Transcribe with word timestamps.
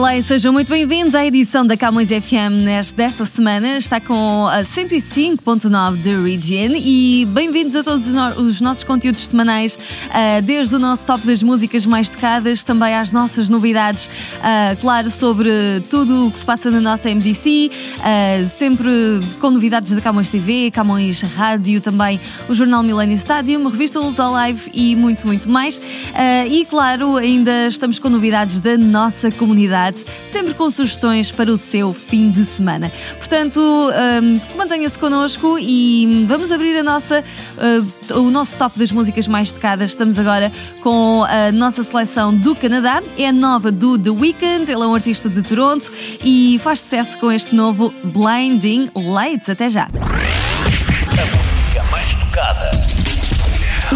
Olá 0.00 0.16
e 0.16 0.22
sejam 0.22 0.50
muito 0.50 0.70
bem-vindos 0.70 1.14
à 1.14 1.26
edição 1.26 1.66
da 1.66 1.76
Camões 1.76 2.08
FM 2.08 2.62
neste, 2.64 2.94
desta 2.94 3.26
semana. 3.26 3.76
Está 3.76 4.00
com 4.00 4.46
a 4.46 4.60
105.9 4.60 5.96
de 5.98 6.12
Region 6.12 6.74
e 6.74 7.28
bem-vindos 7.28 7.76
a 7.76 7.82
todos 7.82 8.08
os, 8.08 8.14
no 8.14 8.40
os, 8.40 8.62
nossos 8.62 8.82
conteúdos 8.82 9.28
semanais, 9.28 9.76
uh, 9.76 10.42
desde 10.42 10.74
o 10.74 10.78
nosso 10.78 11.06
top 11.06 11.26
das 11.26 11.42
músicas 11.42 11.84
mais 11.84 12.08
tocadas, 12.08 12.64
também 12.64 12.94
às 12.94 13.12
nossas 13.12 13.50
novidades, 13.50 14.06
uh, 14.06 14.80
claro, 14.80 15.10
sobre 15.10 15.50
tudo 15.90 16.28
o 16.28 16.30
que 16.30 16.38
se 16.38 16.46
passa 16.46 16.70
na 16.70 16.80
nossa 16.80 17.14
MDC, 17.14 17.70
uh, 17.98 18.48
sempre 18.48 18.90
com 19.38 19.50
novidades 19.50 19.94
da 19.94 20.00
Camões 20.00 20.30
TV, 20.30 20.70
Camões 20.70 21.20
Rádio, 21.20 21.78
também 21.82 22.18
o 22.48 22.54
Jornal 22.54 22.82
Millennium 22.82 23.18
Stadium, 23.18 23.68
revista 23.68 24.00
Luz 24.00 24.16
Live 24.16 24.70
e 24.72 24.96
muito, 24.96 25.26
muito 25.26 25.46
mais. 25.46 25.78
e 26.50 26.64
claro, 26.64 27.18
ainda 27.18 27.66
estamos 27.66 27.98
com 27.98 28.08
novidades 28.08 28.60
da 28.60 28.78
nossa 28.78 29.30
comunidade 29.30 29.89
sempre 30.26 30.54
com 30.54 30.70
sugestões 30.70 31.30
para 31.30 31.50
o 31.50 31.56
seu 31.56 31.92
fim 31.92 32.30
de 32.30 32.44
semana. 32.44 32.90
Portanto, 33.18 33.60
um, 33.60 34.56
mantenha-se 34.56 34.98
connosco 34.98 35.58
e 35.60 36.24
vamos 36.28 36.52
abrir 36.52 36.76
a 36.78 36.82
nossa, 36.82 37.24
uh, 38.12 38.18
o 38.18 38.30
nosso 38.30 38.56
top 38.56 38.78
das 38.78 38.92
músicas 38.92 39.26
mais 39.26 39.52
tocadas. 39.52 39.90
Estamos 39.90 40.18
agora 40.18 40.52
com 40.82 41.24
a 41.24 41.52
nossa 41.52 41.82
seleção 41.82 42.34
do 42.34 42.54
Canadá, 42.54 43.02
é 43.18 43.28
a 43.28 43.32
nova 43.32 43.70
do 43.70 43.98
The 43.98 44.10
Weeknd, 44.10 44.70
ele 44.70 44.82
é 44.82 44.86
um 44.86 44.94
artista 44.94 45.28
de 45.28 45.42
Toronto 45.42 45.90
e 46.24 46.60
faz 46.62 46.80
sucesso 46.80 47.18
com 47.18 47.30
este 47.30 47.54
novo 47.54 47.92
Blinding 48.04 48.90
Lights. 48.94 49.48
Até 49.48 49.68
já! 49.68 49.88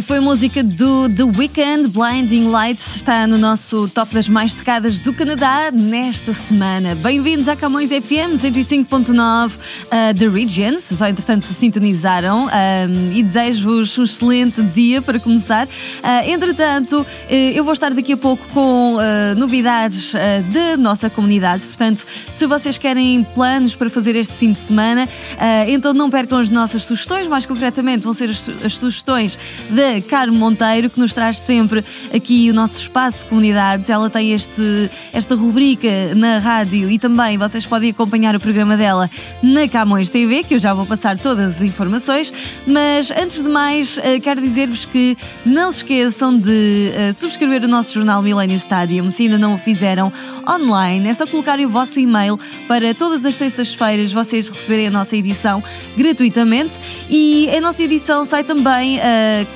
E 0.00 0.02
foi 0.02 0.18
música 0.18 0.62
do 0.62 1.10
The 1.10 1.24
Weeknd, 1.24 1.88
Blinding 1.88 2.48
Lights, 2.48 2.96
está 2.96 3.26
no 3.26 3.36
nosso 3.36 3.86
top 3.90 4.14
das 4.14 4.30
mais 4.30 4.54
tocadas 4.54 4.98
do 4.98 5.12
Canadá 5.12 5.70
nesta 5.70 6.32
semana. 6.32 6.94
Bem-vindos 6.94 7.50
à 7.50 7.54
Camões 7.54 7.90
FM 7.90 8.32
105.9 8.34 9.50
uh, 9.50 10.18
The 10.18 10.26
Region, 10.26 10.80
se 10.80 10.96
só 10.96 11.06
entretanto 11.06 11.44
se 11.44 11.52
sintonizaram 11.52 12.44
um, 12.44 13.12
e 13.12 13.22
desejo-vos 13.22 13.98
um 13.98 14.04
excelente 14.04 14.62
dia 14.62 15.02
para 15.02 15.20
começar. 15.20 15.66
Uh, 15.66 16.30
entretanto, 16.30 17.02
uh, 17.02 17.06
eu 17.30 17.62
vou 17.62 17.74
estar 17.74 17.92
daqui 17.92 18.14
a 18.14 18.16
pouco 18.16 18.42
com 18.54 18.94
uh, 18.94 19.00
novidades 19.36 20.14
uh, 20.14 20.18
da 20.50 20.78
nossa 20.78 21.10
comunidade, 21.10 21.66
portanto, 21.66 22.06
se 22.32 22.46
vocês 22.46 22.78
querem 22.78 23.22
planos 23.34 23.74
para 23.74 23.90
fazer 23.90 24.16
este 24.16 24.38
fim 24.38 24.52
de 24.52 24.60
semana, 24.60 25.04
uh, 25.04 25.68
então 25.68 25.92
não 25.92 26.08
percam 26.08 26.38
as 26.38 26.48
nossas 26.48 26.84
sugestões, 26.84 27.28
mais 27.28 27.44
concretamente 27.44 28.02
vão 28.02 28.14
ser 28.14 28.30
as, 28.30 28.48
as 28.64 28.78
sugestões 28.78 29.38
da 29.68 29.89
Carmo 30.08 30.38
Monteiro, 30.38 30.90
que 30.90 31.00
nos 31.00 31.14
traz 31.14 31.38
sempre 31.38 31.82
aqui 32.14 32.50
o 32.50 32.54
nosso 32.54 32.78
espaço 32.78 33.24
de 33.24 33.30
comunidades. 33.30 33.88
Ela 33.88 34.10
tem 34.10 34.32
este, 34.32 34.90
esta 35.12 35.34
rubrica 35.34 35.88
na 36.14 36.38
rádio 36.38 36.90
e 36.90 36.98
também 36.98 37.38
vocês 37.38 37.64
podem 37.64 37.90
acompanhar 37.90 38.36
o 38.36 38.40
programa 38.40 38.76
dela 38.76 39.08
na 39.42 39.66
Camões 39.66 40.10
TV, 40.10 40.44
que 40.44 40.54
eu 40.54 40.58
já 40.58 40.74
vou 40.74 40.84
passar 40.84 41.16
todas 41.18 41.56
as 41.56 41.62
informações. 41.62 42.32
Mas 42.66 43.10
antes 43.10 43.42
de 43.42 43.48
mais, 43.48 43.98
eh, 43.98 44.20
quero 44.20 44.40
dizer-vos 44.40 44.84
que 44.84 45.16
não 45.44 45.72
se 45.72 45.78
esqueçam 45.78 46.34
de 46.36 46.92
eh, 46.94 47.12
subscrever 47.12 47.64
o 47.64 47.68
nosso 47.68 47.94
jornal 47.94 48.22
Millennium 48.22 48.56
Stadium, 48.56 49.10
se 49.10 49.24
ainda 49.24 49.38
não 49.38 49.54
o 49.54 49.58
fizeram 49.58 50.12
online. 50.48 51.08
É 51.08 51.14
só 51.14 51.26
colocarem 51.26 51.66
o 51.66 51.68
vosso 51.68 51.98
e-mail 51.98 52.38
para 52.68 52.94
todas 52.94 53.24
as 53.24 53.36
sextas-feiras 53.36 54.12
vocês 54.12 54.48
receberem 54.48 54.88
a 54.88 54.90
nossa 54.90 55.16
edição 55.16 55.62
gratuitamente. 55.96 56.78
E 57.08 57.48
a 57.56 57.60
nossa 57.60 57.82
edição 57.82 58.24
sai 58.24 58.44
também, 58.44 58.98
eh, 59.00 59.46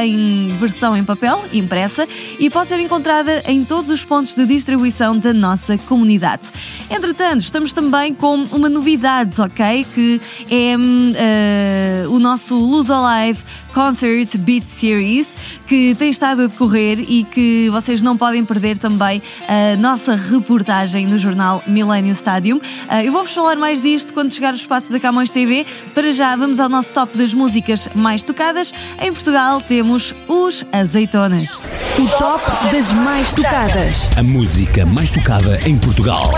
em 0.00 0.56
versão 0.58 0.96
em 0.96 1.04
papel, 1.04 1.44
impressa, 1.52 2.06
e 2.38 2.50
pode 2.50 2.68
ser 2.68 2.80
encontrada 2.80 3.42
em 3.46 3.64
todos 3.64 3.90
os 3.90 4.02
pontos 4.04 4.34
de 4.34 4.46
distribuição 4.46 5.16
da 5.18 5.32
nossa 5.32 5.76
comunidade. 5.78 6.42
Entretanto, 6.90 7.40
estamos 7.40 7.72
também 7.72 8.14
com 8.14 8.44
uma 8.52 8.68
novidade, 8.68 9.40
ok? 9.40 9.86
Que 9.94 10.20
é 10.50 10.74
eh, 11.16 12.04
o 12.08 12.18
nosso 12.18 12.56
Luz 12.56 12.90
Alive 12.90 13.40
Concert 13.72 14.36
Beat 14.38 14.66
Series, 14.66 15.28
que 15.66 15.94
tem 15.94 16.10
estado 16.10 16.42
a 16.42 16.46
decorrer 16.46 16.98
e 17.00 17.24
que 17.24 17.68
vocês 17.70 18.02
não 18.02 18.16
podem 18.16 18.44
perder 18.44 18.78
também 18.78 19.22
a 19.48 19.76
nossa 19.76 20.16
reportagem 20.16 21.06
no 21.06 21.18
jornal 21.18 21.62
Millennium 21.66 22.12
Stadium. 22.12 22.60
Ah, 22.88 23.04
eu 23.04 23.12
vou-vos 23.12 23.32
falar 23.32 23.56
mais 23.56 23.80
disto 23.80 24.12
quando 24.12 24.32
chegar 24.32 24.52
o 24.52 24.56
espaço 24.56 24.92
da 24.92 24.98
Camões 24.98 25.30
TV. 25.30 25.66
Para 25.94 26.12
já, 26.12 26.34
vamos 26.36 26.60
ao 26.60 26.68
nosso 26.68 26.92
top 26.92 27.16
das 27.16 27.32
músicas 27.32 27.88
mais 27.94 28.24
tocadas. 28.24 28.72
Em 29.00 29.12
Portugal 29.12 29.60
temos 29.60 30.14
os 30.28 30.64
Azeitonas. 30.72 31.60
O 31.98 32.08
top 32.18 32.72
das 32.72 32.92
mais 32.92 33.32
tocadas. 33.32 34.08
A 34.16 34.22
música 34.22 34.84
mais 34.86 35.10
tocada 35.10 35.58
em 35.66 35.78
Portugal. 35.78 36.30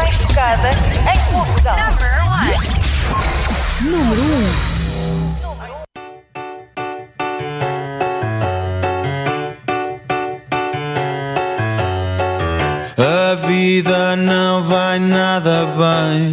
A 13.33 13.35
vida 13.35 14.15
não 14.15 14.63
vai 14.63 14.99
nada 14.99 15.65
bem. 15.65 16.33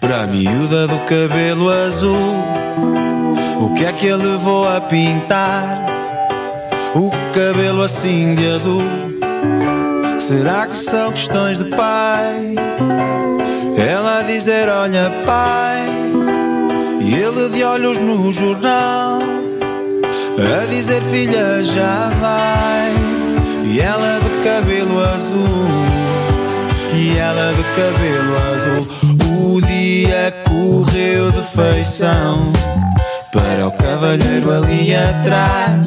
Para 0.00 0.22
a 0.22 0.26
miúda 0.26 0.88
do 0.88 0.98
cabelo 1.04 1.70
azul 1.70 2.44
O 3.60 3.72
que 3.74 3.84
é 3.84 3.92
que 3.92 4.08
ele 4.08 4.32
levou 4.32 4.66
a 4.68 4.80
pintar? 4.80 5.78
O 6.92 7.12
cabelo 7.32 7.82
assim 7.82 8.34
de 8.34 8.48
azul. 8.48 8.82
Será 10.18 10.66
que 10.66 10.74
são 10.74 11.12
questões 11.12 11.58
de 11.58 11.66
pai? 11.66 12.56
Ela 13.76 14.18
a 14.18 14.22
dizer 14.22 14.68
olha 14.68 15.12
pai. 15.24 15.86
E 17.00 17.14
ele 17.14 17.48
de 17.50 17.62
olhos 17.62 17.96
no 17.96 18.32
jornal 18.32 19.20
A 20.36 20.66
dizer 20.66 21.00
filha 21.02 21.64
já 21.64 22.10
vai. 22.20 22.92
E 23.66 23.78
ela 23.78 24.18
de 24.18 24.30
cabelo 24.44 25.04
azul 25.14 25.97
E 27.00 27.16
ela 27.16 27.54
de 27.54 27.62
cabelo 27.76 28.52
azul. 28.52 28.88
O 29.30 29.60
dia 29.60 30.34
correu 30.48 31.30
de 31.30 31.42
feição. 31.44 32.52
Para 33.32 33.68
o 33.68 33.70
cavalheiro 33.70 34.50
ali 34.50 34.96
atrás. 34.96 35.86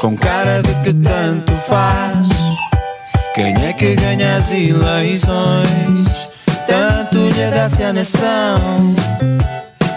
Com 0.00 0.16
cara 0.16 0.62
de 0.62 0.74
que 0.76 0.94
tanto 0.94 1.52
faz. 1.52 2.26
Quem 3.34 3.54
é 3.66 3.74
que 3.74 3.96
ganha 3.96 4.38
as 4.38 4.50
eleições? 4.50 6.30
Tanto 6.66 7.18
lhe 7.18 7.50
dá-se 7.50 7.82
a 7.82 7.92
nação. 7.92 8.96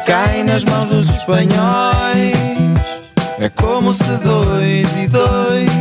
Cai 0.05 0.43
nas 0.43 0.65
mãos 0.65 0.89
dos 0.89 1.09
espanhóis. 1.09 2.35
É 3.39 3.47
como 3.47 3.93
se 3.93 4.03
dois 4.03 4.95
e 4.97 5.07
dois 5.07 5.71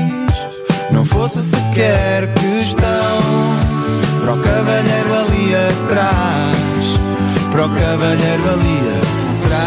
Não 0.91 1.05
fosse 1.05 1.43
sequer 1.43 2.26
questão 2.33 3.70
Para 4.31 4.38
o 4.38 4.43
cavalheiro 4.43 5.12
ali 5.12 5.55
atrás. 5.56 7.00
Para 7.50 7.67
o 7.67 7.69
cavalheiro 7.69 8.49
ali 8.49 8.79
atrás. 9.43 9.67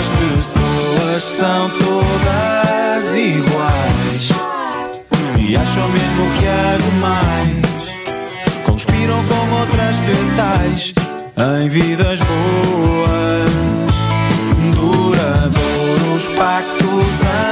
As 0.00 0.08
pessoas 0.18 1.22
são 1.22 1.70
todas 1.78 3.14
iguais. 3.14 4.32
E 5.38 5.56
acham 5.56 5.88
mesmo 5.90 6.30
que 6.36 6.46
as 6.48 6.82
demais 6.82 7.62
Conspiram 8.64 9.22
com 9.24 9.54
outras 9.60 10.00
que 10.00 10.14
Em 11.62 11.68
vidas 11.68 12.20
boas. 12.22 13.50
Duradouros 14.74 16.26
pactos 16.36 17.43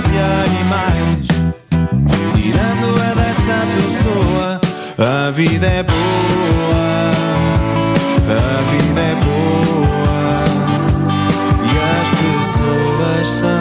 pedras 0.00 0.04
e 0.06 0.18
animais. 0.48 1.26
Tirando-a 2.34 3.14
dessa 3.14 3.58
pessoa 3.76 4.60
A 4.98 5.30
vida 5.30 5.66
é 5.66 5.82
boa. 5.82 7.10
A 8.28 8.62
vida 8.70 9.00
é 9.00 9.14
boa. 9.24 10.44
E 11.64 11.70
as 12.00 12.08
pessoas 12.20 13.26
são 13.26 13.59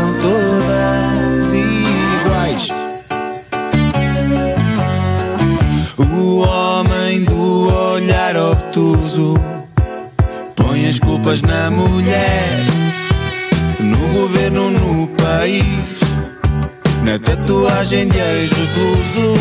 tatuagem 17.90 18.08
de 18.08 18.20
ex-recluso. 18.20 19.34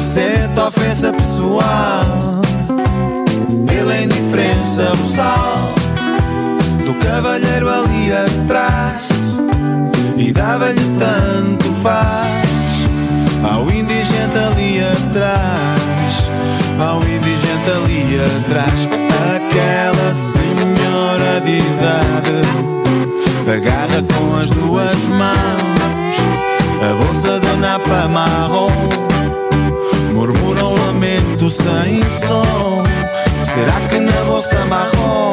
Sente 0.00 0.60
ofensa 0.60 1.12
pessoal 1.12 2.42
pela 3.66 3.96
indiferença 3.96 4.92
abusal 4.92 5.74
do 6.84 6.94
cavalheiro 6.94 7.53
¿Será 33.42 33.88
que 33.88 34.00
nuevo 34.00 34.42
se 34.42 34.56
bajó? 34.68 35.23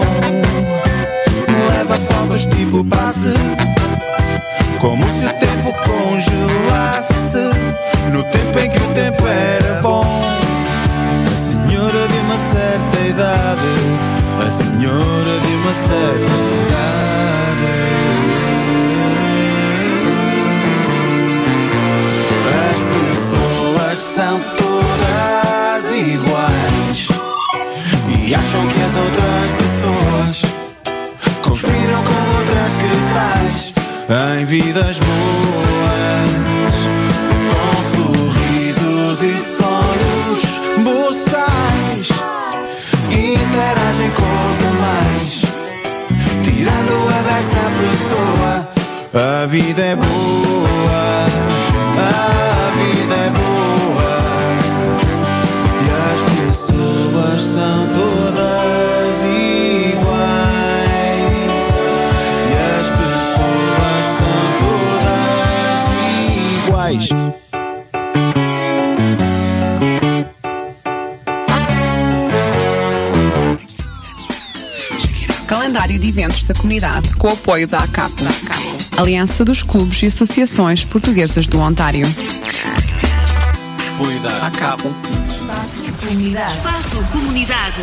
Vidas 34.52 35.00
boas, 35.00 36.30
com 37.48 37.76
sorrisos 37.96 39.24
e 39.24 39.38
sonhos 39.38 40.42
boçais, 40.84 42.10
interagem 43.10 44.12
com 44.12 44.30
os 44.50 44.58
demais, 44.58 45.44
tirando-a 46.44 47.22
dessa 47.22 47.64
pessoa. 47.80 48.68
A 49.14 49.46
vida 49.46 49.82
é 49.82 49.96
boa, 49.96 51.28
a 51.98 52.51
Calendário 75.82 76.00
de 76.00 76.10
eventos 76.10 76.44
da 76.46 76.54
comunidade 76.54 77.16
com 77.16 77.28
o 77.28 77.32
apoio 77.32 77.68
da 77.68 77.80
ACAP, 77.80 78.14
Aliança 78.98 79.44
dos 79.44 79.64
Clubes 79.64 80.04
e 80.04 80.06
Associações 80.06 80.86
Portuguesas 80.86 81.48
do 81.48 81.60
Ontário. 81.60 82.06
ACAP. 84.46 84.84
Espaço 85.28 87.04
Comunidade. 87.12 87.82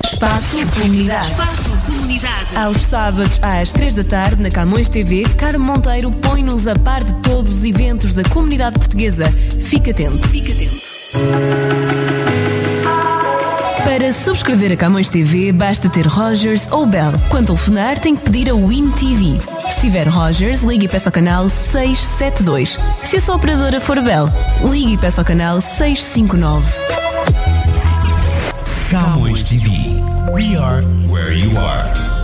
Espaço 0.03 0.65
Comunidade. 0.73 1.31
Espaço 1.31 1.69
Comunidade. 1.85 2.57
Aos 2.57 2.77
sábados, 2.81 3.39
às 3.41 3.71
3 3.71 3.95
da 3.95 4.03
tarde, 4.03 4.41
na 4.41 4.49
Camões 4.49 4.89
TV, 4.89 5.23
Carmo 5.37 5.65
Monteiro 5.65 6.11
põe-nos 6.11 6.67
a 6.67 6.75
par 6.75 7.03
de 7.03 7.13
todos 7.15 7.53
os 7.53 7.65
eventos 7.65 8.13
da 8.13 8.23
comunidade 8.23 8.77
portuguesa. 8.79 9.25
Fique 9.59 9.91
atento. 9.91 10.27
Fique 10.29 10.51
atento. 10.51 10.87
Para 13.83 14.13
subscrever 14.13 14.71
a 14.73 14.75
Camões 14.75 15.09
TV, 15.09 15.51
basta 15.51 15.89
ter 15.89 16.05
Rogers 16.05 16.71
ou 16.71 16.85
Bell. 16.85 17.11
Quando 17.29 17.47
telefonar, 17.47 17.97
tem 17.97 18.15
que 18.15 18.23
pedir 18.29 18.49
a 18.49 18.53
Win 18.53 18.91
TV. 18.91 19.39
Se 19.71 19.81
tiver 19.81 20.07
Rogers, 20.07 20.61
ligue 20.61 20.85
e 20.85 20.89
peça 20.89 21.09
ao 21.09 21.13
canal 21.13 21.49
672. 21.49 22.77
Se 23.03 23.17
a 23.17 23.21
sua 23.21 23.35
operadora 23.35 23.79
for 23.79 24.01
Bell, 24.01 24.29
ligue 24.69 24.93
e 24.93 24.97
peça 24.97 25.21
ao 25.21 25.25
canal 25.25 25.59
659. 25.61 27.06
Camões 28.97 29.43
TV. 29.43 30.01
We 30.33 30.55
are 30.55 30.81
where 31.07 31.31
you 31.31 31.55
are. 31.55 32.16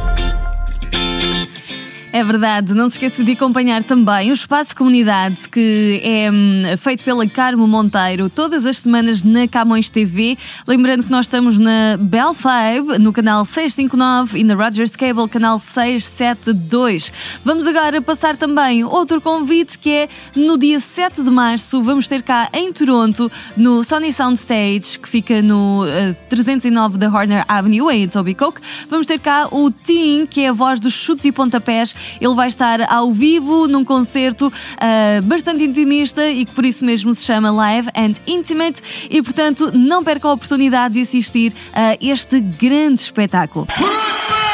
É 2.15 2.23
verdade, 2.23 2.75
não 2.75 2.87
se 2.89 2.97
esqueça 2.97 3.23
de 3.23 3.31
acompanhar 3.31 3.81
também 3.81 4.29
o 4.29 4.35
Espaço 4.35 4.75
Comunidade, 4.75 5.49
que 5.49 5.99
é 6.03 6.29
hum, 6.29 6.61
feito 6.77 7.03
pela 7.03 7.27
Carmo 7.27 7.67
Monteiro, 7.67 8.29
todas 8.29 8.67
as 8.67 8.77
semanas 8.77 9.23
na 9.23 9.47
Camões 9.47 9.89
TV. 9.89 10.37
Lembrando 10.67 11.03
que 11.03 11.09
nós 11.09 11.25
estamos 11.25 11.57
na 11.57 11.97
Bell 11.99 12.35
5, 12.35 12.99
no 12.99 13.11
canal 13.11 13.43
659 13.43 14.37
e 14.37 14.43
na 14.43 14.53
Rogers 14.53 14.95
Cable, 14.95 15.27
canal 15.27 15.57
672. 15.57 17.11
Vamos 17.43 17.65
agora 17.65 17.99
passar 17.99 18.37
também 18.37 18.83
outro 18.83 19.19
convite 19.19 19.79
que 19.79 19.89
é 19.89 20.07
no 20.35 20.55
dia 20.55 20.79
7 20.79 21.23
de 21.23 21.31
março, 21.31 21.81
vamos 21.81 22.07
ter 22.07 22.21
cá 22.21 22.47
em 22.53 22.71
Toronto, 22.71 23.31
no 23.57 23.83
Sony 23.83 24.13
Sound 24.13 24.37
Stage, 24.37 24.99
que 24.99 25.09
fica 25.09 25.41
no 25.41 25.83
eh, 25.87 26.13
309 26.29 26.99
da 26.99 27.07
Horner 27.09 27.43
Avenue, 27.47 27.91
em 27.91 28.03
Etobicoke. 28.03 28.61
Vamos 28.87 29.07
ter 29.07 29.19
cá 29.19 29.47
o 29.49 29.71
Tim, 29.71 30.27
que 30.27 30.41
é 30.41 30.49
a 30.49 30.53
voz 30.53 30.79
dos 30.79 30.93
chutes 30.93 31.25
e 31.25 31.31
pontapés. 31.31 32.02
Ele 32.19 32.35
vai 32.35 32.47
estar 32.47 32.81
ao 32.91 33.11
vivo 33.11 33.67
num 33.67 33.83
concerto 33.83 34.51
ah, 34.77 35.21
bastante 35.25 35.63
intimista 35.63 36.29
e 36.29 36.45
que 36.45 36.51
por 36.51 36.65
isso 36.65 36.85
mesmo 36.85 37.13
se 37.13 37.23
chama 37.23 37.51
Live 37.51 37.89
and 37.95 38.13
Intimate 38.27 38.81
e, 39.09 39.21
portanto, 39.21 39.71
não 39.73 40.03
perca 40.03 40.27
a 40.27 40.33
oportunidade 40.33 40.95
de 40.95 41.01
assistir 41.01 41.53
a 41.73 41.97
este 42.01 42.39
grande 42.39 43.01
espetáculo. 43.01 43.67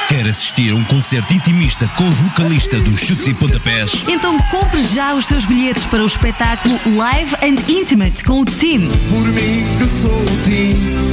Quer 0.07 0.27
assistir 0.27 0.71
a 0.71 0.75
um 0.75 0.83
concerto 0.85 1.33
intimista 1.35 1.87
com 1.95 2.07
o 2.07 2.11
vocalista 2.11 2.79
dos 2.79 2.99
Chutes 2.99 3.27
e 3.27 3.33
Pontapés? 3.35 4.03
Então 4.07 4.35
compre 4.49 4.81
já 4.87 5.13
os 5.13 5.27
seus 5.27 5.45
bilhetes 5.45 5.85
para 5.85 6.01
o 6.01 6.05
espetáculo 6.07 6.79
Live 6.95 7.35
and 7.43 7.71
Intimate 7.71 8.23
com 8.23 8.41
o 8.41 8.45
Tim. 8.45 8.89
Por 9.09 9.27
mim 9.27 9.65
que 9.77 10.01
sou 10.01 10.19
o 10.19 10.43
time 10.43 11.09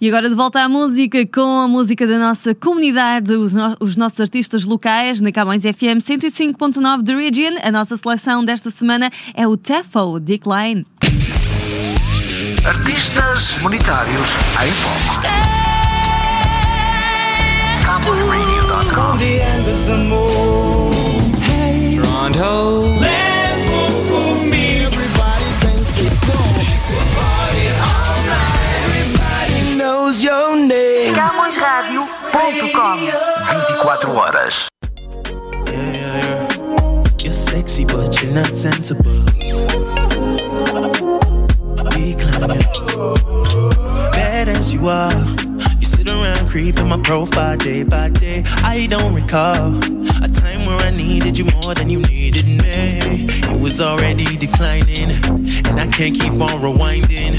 E 0.00 0.08
agora 0.08 0.30
de 0.30 0.34
volta 0.34 0.62
à 0.62 0.68
música 0.68 1.26
com 1.26 1.60
a 1.60 1.68
música 1.68 2.06
da 2.06 2.18
nossa 2.18 2.54
comunidade, 2.54 3.32
os, 3.32 3.52
no- 3.52 3.76
os 3.80 3.96
nossos 3.98 4.18
artistas 4.18 4.64
locais 4.64 5.20
na 5.20 5.30
Camões 5.30 5.60
FM 5.62 6.00
105.9 6.00 7.04
The 7.04 7.14
Region. 7.14 7.58
A 7.62 7.70
nossa 7.70 7.96
seleção 7.96 8.42
desta 8.42 8.70
semana 8.70 9.10
é 9.34 9.46
o 9.46 9.58
Tefo 9.58 10.18
Decline. 10.18 10.86
Artistas 12.68 13.56
monetários 13.62 14.36
em 14.62 14.70
foco. 14.70 15.22
CamõesRadio.com 17.82 19.18
knows 29.76 30.22
your 30.22 30.56
name. 30.56 31.14
CamõesRadio.com 31.14 32.96
24 33.68 34.14
horas. 34.14 34.66
You're 37.18 37.32
sexy, 37.32 37.84
but 37.84 38.22
you're 38.22 38.32
not 38.32 38.56
sensible. 38.56 39.04
Are, 44.88 45.12
you 45.78 45.86
sit 45.86 46.08
around 46.08 46.48
creeping 46.48 46.88
my 46.88 47.00
profile 47.02 47.56
day 47.56 47.84
by 47.84 48.08
day. 48.10 48.42
I 48.62 48.86
don't 48.88 49.14
recall 49.14 49.76
a 50.24 50.28
time 50.28 50.64
where 50.66 50.78
I 50.80 50.90
needed 50.90 51.36
you 51.38 51.44
more 51.56 51.74
than 51.74 51.90
you 51.90 52.00
needed 52.00 52.46
me. 52.46 53.26
It 53.52 53.60
was 53.60 53.80
already 53.80 54.36
declining, 54.36 55.10
and 55.68 55.80
I 55.80 55.86
can't 55.86 56.14
keep 56.18 56.32
on 56.32 56.60
rewinding. 56.62 57.34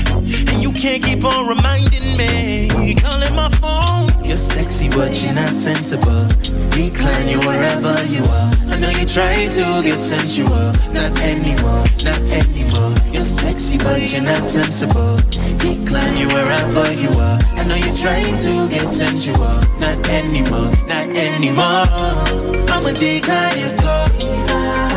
And 0.51 0.61
you 0.61 0.71
can't 0.73 1.03
keep 1.03 1.23
on 1.23 1.47
reminding 1.47 2.17
me. 2.17 2.95
Calling 2.95 3.35
my 3.35 3.49
phone. 3.49 4.25
You're 4.25 4.37
sexy, 4.37 4.89
but 4.89 5.23
you're 5.23 5.33
not 5.33 5.49
sensible. 5.49 6.58
Decline 6.79 7.27
you 7.27 7.39
wherever 7.39 7.91
you 8.07 8.23
are. 8.23 8.51
I 8.71 8.79
know 8.79 8.89
you 8.91 9.05
try 9.05 9.35
to 9.35 9.63
get 9.83 10.01
sensual. 10.01 10.71
Not 10.95 11.11
anymore, 11.19 11.83
not 12.07 12.23
anymore. 12.31 12.95
You're 13.11 13.27
sexy, 13.27 13.77
but 13.77 14.09
you're 14.09 14.21
not 14.21 14.47
sensible. 14.47 15.17
Decline 15.59 16.15
you 16.15 16.27
wherever 16.31 16.87
you 16.93 17.11
are. 17.19 17.37
I 17.59 17.65
know 17.67 17.75
you 17.75 17.91
try 17.99 18.23
to 18.23 18.51
get 18.71 18.87
sensual. 18.95 19.59
Not 19.83 20.07
anymore, 20.07 20.71
not 20.87 21.11
anymore. 21.19 21.83
I'ma 22.71 22.91
decline 22.95 23.59
your 23.59 23.75
call. 23.75 24.07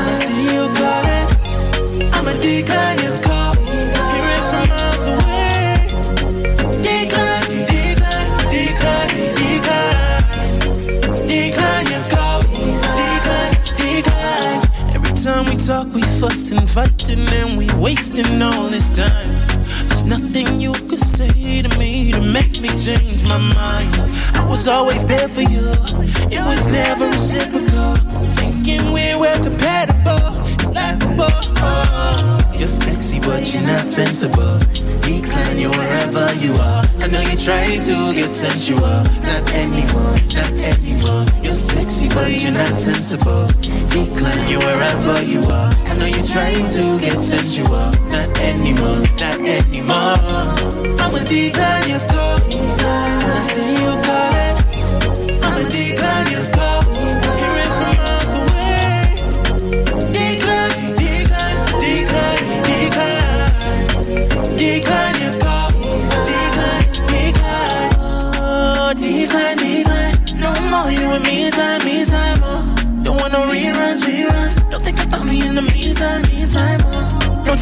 I 0.06 0.14
see 0.22 0.54
you 0.54 0.70
calling, 0.78 2.14
I'ma 2.14 2.32
decline 2.38 2.98
your 3.02 3.16
call. 3.26 3.51
And 16.23 16.71
fighting, 16.71 17.26
and 17.35 17.59
we 17.59 17.67
wasting 17.79 18.41
all 18.41 18.69
this 18.69 18.91
time. 18.91 19.29
There's 19.88 20.05
nothing 20.05 20.61
you 20.61 20.71
could 20.73 21.00
say 21.00 21.62
to 21.62 21.79
me 21.81 22.12
to 22.12 22.21
make 22.21 22.61
me 22.61 22.69
change 22.69 23.25
my 23.25 23.38
mind. 23.38 23.93
I 24.37 24.47
was 24.49 24.69
always 24.69 25.05
there 25.05 25.29
for 25.29 25.41
you. 25.43 25.67
It 26.31 26.45
was 26.45 26.69
never 26.69 27.07
reciprocal. 27.07 27.97
Thinking 28.37 28.93
we 28.93 29.17
were 29.17 29.35
compatible. 29.43 30.23
It's 30.62 30.73
laughable. 30.73 32.22
You're 32.62 32.71
sexy, 32.71 33.19
but 33.19 33.42
you're 33.52 33.66
not 33.66 33.90
sensible. 33.90 34.54
Decline 35.02 35.59
you 35.59 35.69
wherever 35.69 36.31
you 36.38 36.54
are. 36.62 36.87
I 37.02 37.09
know 37.11 37.19
you 37.19 37.35
try 37.35 37.66
to 37.66 38.14
get 38.14 38.31
sensual. 38.31 39.02
Not 39.26 39.50
anymore, 39.50 40.14
not 40.31 40.54
anymore. 40.71 41.26
You're 41.42 41.59
sexy, 41.59 42.07
but 42.14 42.31
you're 42.40 42.54
not 42.54 42.78
sensible. 42.78 43.50
Decline 43.90 44.47
you 44.47 44.62
wherever 44.62 45.23
you 45.26 45.42
are. 45.42 45.75
I 45.90 45.95
know 45.99 46.07
you 46.07 46.23
try 46.23 46.54
to 46.54 46.83
get 47.02 47.19
sensual. 47.19 47.83
Not 48.14 48.31
anymore, 48.38 49.02
not 49.19 49.42
anymore. 49.42 50.23
I'ma 51.02 51.19
decline 51.26 51.90
your 51.90 51.99
call. 52.07 52.38
I 52.47 53.42
see 53.42 53.75
you 53.83 54.01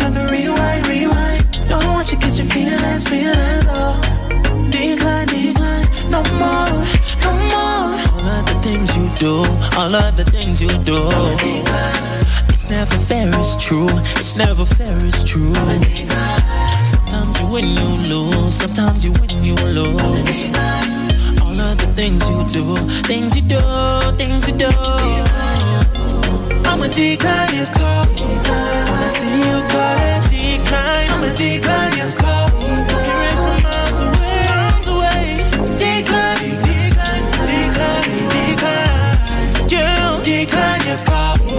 time 0.01 0.13
to 0.13 0.25
rewind, 0.33 0.89
rewind. 0.89 1.45
Don't 1.69 1.85
want 1.87 2.11
you 2.11 2.19
catch 2.19 2.39
your 2.39 2.49
feelings, 2.49 3.07
feelings. 3.09 3.65
Oh. 3.69 4.01
Decline, 4.71 5.27
decline. 5.29 5.87
No 6.09 6.21
more, 6.41 6.73
no 7.21 7.33
more. 7.53 7.93
All 8.17 8.29
of 8.37 8.43
the 8.49 8.57
things 8.65 8.97
you 8.97 9.07
do, 9.15 9.45
all 9.77 9.95
of 9.95 10.17
the 10.17 10.25
things 10.25 10.63
you 10.63 10.69
do. 10.89 11.01
It's 12.49 12.69
never 12.71 12.97
fair, 12.97 13.29
it's 13.41 13.57
true. 13.57 13.89
It's 14.17 14.37
never 14.37 14.65
fair, 14.65 14.97
it's 15.07 15.23
true. 15.25 15.55
Sometimes 16.85 17.41
you 17.41 17.47
win, 17.53 17.67
you 17.81 17.91
lose. 18.09 18.55
Sometimes 18.55 19.05
you 19.05 19.13
win, 19.21 19.31
you 19.45 19.55
lose. 19.69 20.45
All 21.43 21.61
of 21.61 21.77
the 21.77 21.93
things 21.95 22.27
you 22.29 22.41
do, 22.49 22.65
things 23.05 23.37
you 23.37 23.43
do, 23.43 23.61
things 24.17 24.49
you 24.49 24.57
do. 24.57 24.71
I'ma 26.71 26.87
decline 26.89 27.55
your 27.55 27.67
call. 27.77 28.80
See 29.11 29.39
you 29.39 29.59
calling, 29.73 30.23
decline. 30.31 31.09
I'ma 31.11 31.31
decline 31.35 31.95
your 31.99 32.11
call. 32.21 32.49
Miles 33.65 33.99
away, 34.07 34.39
miles 34.49 34.87
away. 34.87 35.23
Decline, 35.77 36.55
decline, 36.63 37.27
decline, 37.49 38.11
decline. 38.31 40.23
Decline 40.23 40.83
your 40.89 40.99
call. 41.05 41.50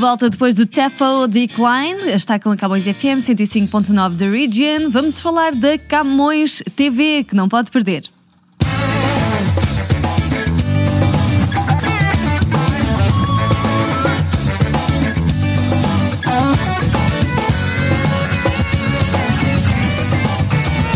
Volta 0.00 0.30
depois 0.30 0.54
do 0.54 0.64
Tefo 0.64 1.28
Decline, 1.28 2.12
está 2.14 2.38
com 2.38 2.50
a 2.50 2.56
Camões 2.56 2.84
FM 2.84 3.20
105.9 3.20 4.14
da 4.14 4.26
Region. 4.30 4.88
Vamos 4.88 5.20
falar 5.20 5.54
da 5.54 5.76
Camões 5.76 6.62
TV, 6.74 7.22
que 7.22 7.36
não 7.36 7.50
pode 7.50 7.70
perder. 7.70 8.04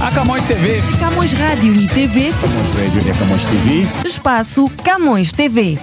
A 0.00 0.10
Camões 0.12 0.46
TV. 0.46 0.82
Camões 0.98 1.32
Rádio 1.34 1.74
e 1.74 1.88
TV, 1.88 2.32
Camões 2.40 2.70
Radio 2.74 3.10
e 3.10 3.18
Camões 3.18 3.44
TV. 3.44 4.08
espaço 4.08 4.70
Camões 4.82 5.30
TV. 5.30 5.78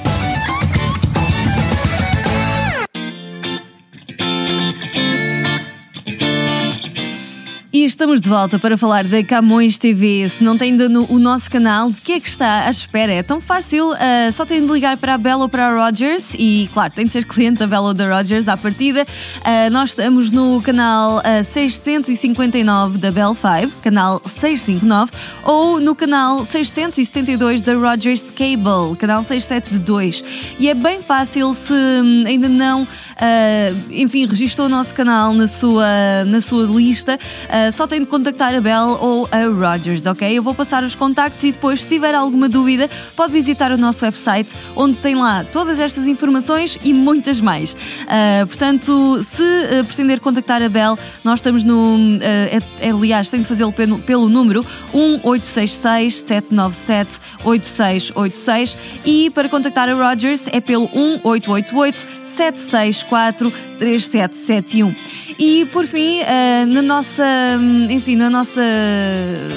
Estamos 7.85 8.21
de 8.21 8.29
volta 8.29 8.59
para 8.59 8.77
falar 8.77 9.05
da 9.05 9.23
Camões 9.23 9.79
TV. 9.79 10.29
Se 10.29 10.43
não 10.43 10.55
tem 10.55 10.71
ainda 10.71 10.87
no, 10.87 11.05
o 11.09 11.17
nosso 11.17 11.49
canal, 11.49 11.89
de 11.89 11.99
que 11.99 12.13
é 12.13 12.19
que 12.19 12.29
está 12.29 12.65
à 12.65 12.69
espera? 12.69 13.11
É 13.11 13.23
tão 13.23 13.41
fácil, 13.41 13.91
ah, 13.93 14.31
só 14.31 14.45
tem 14.45 14.65
de 14.65 14.71
ligar 14.71 14.97
para 14.97 15.15
a 15.15 15.17
Bella 15.17 15.43
ou 15.43 15.49
para 15.49 15.67
a 15.67 15.85
Rogers 15.85 16.35
e, 16.37 16.69
claro, 16.73 16.93
tem 16.93 17.05
de 17.05 17.11
ser 17.11 17.25
cliente 17.25 17.59
da 17.59 17.67
Bella 17.67 17.87
ou 17.87 17.93
da 17.93 18.17
Rogers 18.17 18.47
à 18.47 18.55
partida. 18.55 19.05
Ah, 19.43 19.69
nós 19.71 19.89
estamos 19.89 20.29
no 20.29 20.61
canal 20.61 21.21
ah, 21.23 21.43
659 21.43 22.99
da 22.99 23.11
Bell 23.11 23.35
5, 23.35 23.81
canal 23.81 24.21
659, 24.25 25.11
ou 25.43 25.79
no 25.79 25.95
canal 25.95 26.45
672 26.45 27.63
da 27.63 27.73
Rogers 27.73 28.21
Cable, 28.31 28.95
canal 28.99 29.23
672. 29.23 30.23
E 30.59 30.69
é 30.69 30.75
bem 30.75 31.01
fácil 31.01 31.53
se 31.55 31.73
hum, 31.73 32.25
ainda 32.27 32.47
não, 32.47 32.87
enfim, 33.89 34.25
registrou 34.27 34.67
o 34.67 34.69
nosso 34.69 34.93
canal 34.93 35.33
na 35.33 35.47
sua, 35.47 36.23
na 36.27 36.41
sua 36.41 36.65
lista. 36.65 37.17
Ah, 37.71 37.73
só 37.73 37.87
tem 37.87 38.01
de 38.01 38.05
contactar 38.05 38.53
a 38.53 38.59
Bell 38.59 38.97
ou 38.99 39.27
a 39.31 39.45
Rogers, 39.45 40.05
ok? 40.05 40.37
Eu 40.37 40.43
vou 40.43 40.53
passar 40.53 40.83
os 40.83 40.93
contactos 40.93 41.43
e 41.45 41.51
depois, 41.51 41.81
se 41.81 41.87
tiver 41.87 42.13
alguma 42.13 42.49
dúvida, 42.49 42.89
pode 43.15 43.31
visitar 43.31 43.71
o 43.71 43.77
nosso 43.77 44.03
website, 44.03 44.49
onde 44.75 44.97
tem 44.97 45.15
lá 45.15 45.45
todas 45.45 45.79
estas 45.79 46.07
informações 46.07 46.77
e 46.83 46.93
muitas 46.93 47.39
mais. 47.39 47.75
Ah, 48.07 48.45
portanto, 48.45 49.23
se 49.23 49.41
ah, 49.43 49.83
pretender 49.85 50.19
contactar 50.19 50.61
a 50.61 50.69
Bell, 50.69 50.99
nós 51.23 51.39
estamos 51.39 51.63
no. 51.63 51.97
ah, 52.21 52.59
é- 52.81 52.89
aliás, 52.89 53.29
tem 53.29 53.41
de 53.41 53.47
fazê-lo 53.47 53.71
pelo, 53.71 53.97
pelo 53.99 54.27
número 54.27 54.65
1866 54.93 56.21
797 56.21 57.19
8686 57.45 58.77
e 59.05 59.29
para 59.29 59.47
contactar 59.47 59.89
a 59.89 59.93
Rogers 59.93 60.47
é 60.51 60.59
pelo 60.59 60.89
1888 60.93 62.05
764 62.25 63.51
3771. 63.79 65.20
E 65.37 65.65
por 65.65 65.85
fim, 65.85 66.19
eh, 66.19 66.65
na 66.65 66.81
nossa, 66.81 67.25
enfim, 67.89 68.15
na 68.15 68.29
nossa, 68.29 68.61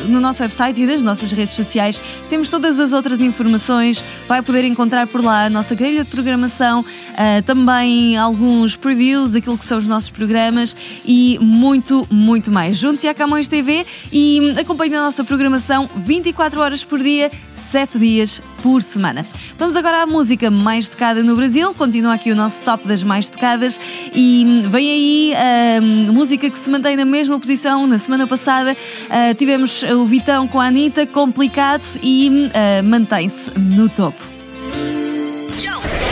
no 0.08 0.20
nosso 0.20 0.42
website 0.42 0.80
e 0.80 0.86
das 0.86 1.02
nossas 1.02 1.30
redes 1.32 1.54
sociais 1.54 2.00
temos 2.28 2.48
todas 2.48 2.80
as 2.80 2.92
outras 2.92 3.20
informações. 3.20 4.02
Vai 4.28 4.42
poder 4.42 4.64
encontrar 4.64 5.06
por 5.06 5.22
lá 5.22 5.46
a 5.46 5.50
nossa 5.50 5.74
grelha 5.74 6.04
de 6.04 6.10
programação, 6.10 6.84
eh, 7.16 7.42
também 7.42 8.16
alguns 8.16 8.76
previews 8.76 9.32
daquilo 9.32 9.58
que 9.58 9.64
são 9.64 9.78
os 9.78 9.86
nossos 9.86 10.10
programas 10.10 10.76
e 11.06 11.38
muito, 11.40 12.02
muito 12.10 12.50
mais. 12.52 12.76
Junte-se 12.76 13.08
à 13.08 13.14
Camões 13.14 13.48
TV 13.48 13.84
e 14.12 14.54
acompanhe 14.58 14.94
a 14.94 15.02
nossa 15.02 15.24
programação 15.24 15.88
24 15.96 16.60
horas 16.60 16.84
por 16.84 16.98
dia. 16.98 17.30
7 17.74 17.98
dias 17.98 18.40
por 18.62 18.84
semana. 18.84 19.26
Vamos 19.58 19.76
agora 19.76 20.02
à 20.02 20.06
música 20.06 20.50
mais 20.50 20.88
tocada 20.88 21.22
no 21.22 21.36
Brasil. 21.36 21.72
Continua 21.74 22.14
aqui 22.14 22.32
o 22.32 22.36
nosso 22.36 22.60
top 22.62 22.86
das 22.88 23.02
mais 23.02 23.30
tocadas 23.30 23.80
e 24.12 24.44
hum, 24.46 24.68
vem 24.68 24.90
aí 24.90 25.34
a 25.34 26.12
música 26.12 26.50
que 26.50 26.58
se 26.58 26.68
mantém 26.68 26.96
na 26.96 27.04
mesma 27.04 27.38
posição. 27.38 27.86
Na 27.86 27.98
semana 27.98 28.26
passada 28.26 28.76
ah, 29.08 29.34
tivemos 29.34 29.82
o 29.82 30.04
Vitão 30.06 30.48
com 30.48 30.60
a 30.60 30.66
Anitta, 30.66 31.06
complicado 31.06 31.84
e 32.02 32.28
hum, 32.30 32.50
ah, 32.52 32.82
mantém-se 32.82 33.50
no 33.56 33.88
topo. 33.88 34.22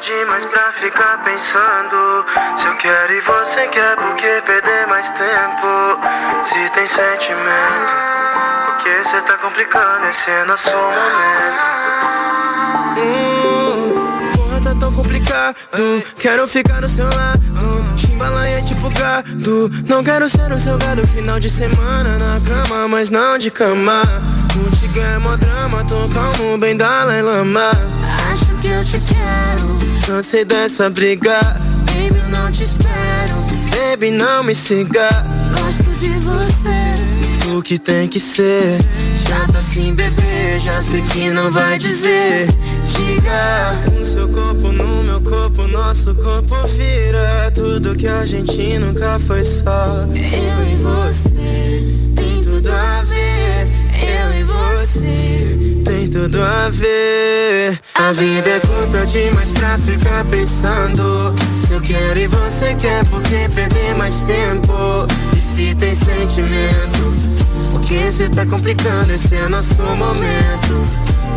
demais 0.00 0.44
pra 0.46 0.72
ficar 0.72 1.22
pensando. 1.24 2.24
Se 2.58 2.66
eu 2.66 2.76
quero 2.76 3.12
e 3.12 3.20
você 3.20 3.66
quer, 3.68 3.96
por 3.96 4.14
que 4.16 4.42
perder 4.42 4.86
mais 4.88 5.08
tempo? 5.10 5.98
Se 6.44 6.70
tem 6.70 6.86
sentimento, 6.88 7.92
por 8.66 8.76
que 8.82 9.08
cê 9.08 9.20
tá 9.22 9.36
complicando? 9.38 10.06
Esse 10.08 10.30
é 10.30 10.44
nosso 10.44 10.70
momento? 10.70 11.60
Hum, 12.98 14.32
Porra, 14.36 14.60
tá 14.62 14.74
tão 14.78 14.92
complicado. 14.92 15.56
Quero 16.18 16.48
ficar 16.48 16.80
no 16.80 16.88
seu 16.88 17.06
lado. 17.06 17.40
Chimbalaia 17.96 18.58
é 18.58 18.62
tipo 18.62 18.88
gato 18.90 19.70
Não 19.88 20.02
quero 20.02 20.28
ser 20.28 20.52
um 20.52 20.58
seu 20.58 20.78
gado. 20.78 21.06
Final 21.08 21.38
de 21.38 21.50
semana 21.50 22.18
na 22.18 22.40
cama 22.40 22.88
Mas 22.88 23.10
não 23.10 23.36
de 23.38 23.50
cama. 23.50 24.02
Contigo 24.52 24.98
é 24.98 25.18
mó 25.18 25.36
drama 25.36 25.84
Tô 25.84 26.08
calmo, 26.08 26.58
bem 26.58 26.76
Dalai 26.76 27.22
Lama 27.22 27.70
que 28.60 28.68
eu 28.68 28.84
te 28.84 28.98
quero, 29.00 30.06
Cansei 30.06 30.44
dessa 30.44 30.90
briga. 30.90 31.40
Baby, 31.86 32.20
eu 32.20 32.28
não 32.28 32.50
te 32.52 32.64
espero. 32.64 33.34
Baby, 33.70 34.10
não 34.10 34.42
me 34.42 34.54
siga. 34.54 35.08
Gosto 35.54 35.90
de 35.98 36.10
você, 36.20 37.54
O 37.56 37.62
que 37.62 37.78
tem 37.78 38.06
que 38.06 38.20
ser? 38.20 38.78
Chato 39.26 39.56
assim, 39.56 39.94
bebê 39.94 40.58
Já 40.60 40.82
sei 40.82 41.02
que 41.02 41.30
não 41.30 41.50
vai 41.50 41.78
dizer. 41.78 42.48
Diga. 42.84 44.00
O 44.00 44.04
seu 44.04 44.28
corpo 44.28 44.72
no 44.72 45.04
meu 45.04 45.20
corpo 45.20 45.66
Nosso 45.66 46.14
corpo 46.14 46.54
vira. 46.68 47.50
Tudo 47.54 47.96
que 47.96 48.08
a 48.08 48.24
gente 48.26 48.78
nunca 48.78 49.18
foi 49.18 49.44
só. 49.44 50.06
Eu 50.10 50.66
e 50.66 50.76
você. 50.82 51.94
Tem 52.14 52.42
tudo 52.42 52.70
a 52.70 53.02
ver 53.04 53.39
Eu 54.00 54.32
e 54.34 54.42
você 54.44 55.82
Tem 55.84 56.08
tudo 56.08 56.42
a 56.42 56.68
ver 56.70 57.78
A 57.94 58.12
vida 58.12 58.48
é 58.48 58.60
curta 58.60 59.06
demais 59.06 59.52
pra 59.52 59.78
ficar 59.78 60.24
pensando 60.26 61.34
Se 61.66 61.72
eu 61.72 61.80
quero 61.80 62.18
e 62.18 62.26
você 62.26 62.74
quer 62.74 63.04
Por 63.06 63.22
que 63.22 63.48
perder 63.54 63.94
mais 63.96 64.16
tempo? 64.22 65.06
E 65.32 65.36
se 65.36 65.74
tem 65.74 65.94
sentimento 65.94 67.14
Por 67.70 67.80
que 67.82 68.10
cê 68.10 68.28
tá 68.28 68.44
complicando? 68.46 69.12
Esse 69.12 69.36
é 69.36 69.48
nosso 69.48 69.74
momento 69.82 70.86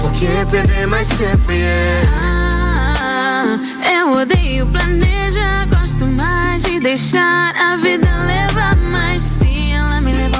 Por 0.01 0.11
que 0.13 0.27
perder 0.49 0.87
mais 0.87 1.07
tempo? 1.09 1.51
Yeah. 1.51 2.09
Ah, 2.11 3.57
eu 3.97 4.11
odeio 4.13 4.65
planejar, 4.67 5.67
gosto 5.67 6.05
mais 6.05 6.63
de 6.63 6.79
deixar 6.79 7.53
a 7.55 7.75
vida 7.75 8.07
levar. 8.25 8.75
Mas 8.77 9.12
se 9.12 9.12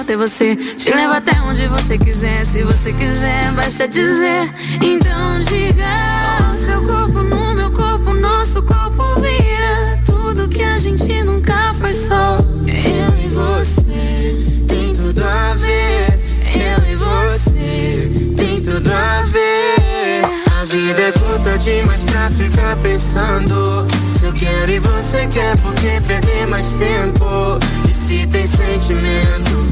até 0.04 0.18
você, 0.18 0.56
te 0.56 0.94
leva 0.94 1.18
até 1.18 1.32
onde 1.44 1.66
você 1.68 1.98
quiser. 1.98 2.46
Se 2.46 2.62
você 2.62 2.92
quiser, 2.92 3.52
basta 3.54 3.88
dizer. 3.88 4.54
Então 4.82 5.40
diga: 5.42 6.50
o 6.52 6.54
seu 6.54 6.82
corpo 6.82 7.24
no 7.24 7.56
meu 7.56 7.72
corpo, 7.72 8.14
nosso 8.14 8.62
corpo 8.64 9.02
vira. 9.22 9.98
Tudo 10.06 10.50
que 10.50 10.62
a 10.62 10.78
gente 10.78 11.24
nunca 11.24 11.74
foi 11.80 11.94
só. 11.94 12.38
Eu 12.68 13.26
e 13.26 13.30
você. 13.30 14.64
Tem 14.68 14.94
tudo 14.94 15.24
a 15.24 15.54
ver 15.56 16.20
Eu 16.46 16.92
e 16.92 16.96
você 16.96 18.34
Tem 18.36 18.60
tudo 18.62 18.92
a 18.92 19.22
ver 19.24 20.24
A 20.60 20.66
vida 20.66 21.02
é 21.02 21.12
curta 21.12 21.58
demais 21.60 22.04
pra 22.04 22.30
ficar 22.32 22.76
pensando 22.78 23.86
Se 24.18 24.26
eu 24.26 24.34
quero 24.34 24.72
e 24.72 24.80
você 24.80 25.28
quer 25.28 25.56
Por 25.58 25.74
que 25.76 26.02
perder 26.08 26.48
mais 26.48 26.70
tempo? 26.74 27.60
Se 28.08 28.28
tem 28.28 28.46
sentimento 28.46 29.66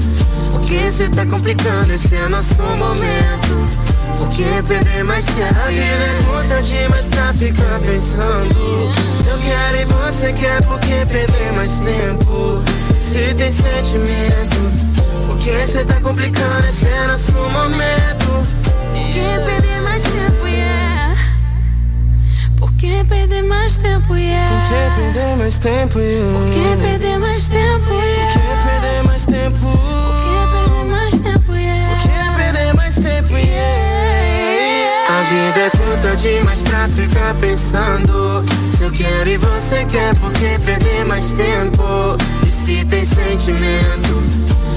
Por 0.52 0.62
que 0.62 1.10
tá 1.10 1.26
complicando? 1.26 1.92
Esse 1.92 2.16
é 2.16 2.30
nosso 2.30 2.56
momento 2.64 3.92
por 4.18 4.30
que 4.30 4.44
perder 4.68 5.04
mais 5.04 5.26
tempo? 5.26 5.60
A 5.66 5.68
vida 5.68 5.84
é 5.84 6.24
curta 6.26 6.62
demais 6.62 7.08
pra 7.08 7.34
ficar 7.34 7.80
pensando 7.80 8.94
Se 9.18 9.28
eu 9.28 9.40
quero 9.40 9.78
e 9.78 9.86
você 9.86 10.34
quer, 10.34 10.62
por 10.64 10.80
que 10.80 11.06
perder 11.06 11.54
mais 11.54 11.72
tempo? 11.72 12.62
Se 13.00 13.34
tem 13.34 13.52
sentimento 13.52 14.58
Por 15.26 15.38
que 15.38 15.86
tá 15.86 16.00
complicando? 16.02 16.68
Esse 16.68 16.88
é 16.88 17.08
nosso 17.08 17.32
momento 17.32 18.48
Por 18.92 19.08
que 19.12 19.46
perder 19.46 19.82
mais 19.82 20.04
tempo, 20.04 20.41
que 22.82 23.04
perder 23.04 23.44
mais 23.44 23.78
tempo, 23.78 24.16
yeah? 24.16 24.50
Por 24.50 24.62
que 24.68 24.96
perder 24.96 25.38
mais 25.38 25.60
tempo? 25.60 25.94
Por 25.94 26.02
que 26.02 26.82
perder 26.82 27.20
mais 27.20 27.48
tempo, 27.48 27.90
yeah? 27.94 28.34
Por 28.34 28.42
que 28.42 28.48
perder 28.66 29.04
mais 29.04 29.26
tempo? 29.26 29.60
Por 29.60 30.26
que 30.26 30.42
perder 30.52 30.86
mais 30.90 31.20
tempo, 31.20 31.54
yeah? 31.54 31.90
Por 31.90 31.98
que 32.02 32.36
perder 32.36 32.74
mais 32.74 32.96
tempo? 32.96 33.38
Yeah. 33.38 33.92
A 35.10 35.22
vida 35.24 35.60
é 35.60 35.70
curta 35.70 36.16
demais 36.16 36.62
pra 36.62 36.88
ficar 36.88 37.36
pensando 37.36 38.44
Se 38.76 38.84
eu 38.84 38.92
quero 38.92 39.30
e 39.30 39.38
você 39.38 39.86
quer, 39.86 40.16
por 40.16 40.32
que 40.32 40.58
perder 40.66 41.06
mais 41.06 41.30
tempo? 41.32 42.18
E 42.44 42.48
se 42.50 42.84
tem 42.86 43.06
sentimento? 43.06 44.24